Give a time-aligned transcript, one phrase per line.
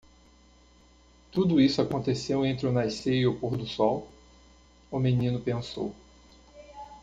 [1.31, 4.07] Tudo isso aconteceu entre o nascer eo pôr do sol?
[4.89, 5.93] o menino pensou.